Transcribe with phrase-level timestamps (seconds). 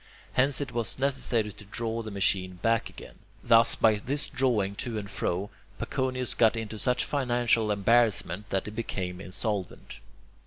[0.33, 3.19] Hence it was necessary to draw the machine back again.
[3.43, 8.71] Thus, by this drawing to and fro, Paconius got into such financial embarrassment that he
[8.71, 9.99] became insolvent.